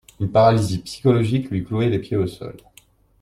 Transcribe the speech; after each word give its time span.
Une 0.19 0.31
paralysie 0.31 0.79
psychologique 0.81 1.51
lui 1.51 1.63
clouait 1.63 1.89
les 1.91 1.99
pieds 1.99 2.17
au 2.17 2.25
sol. 2.25 2.57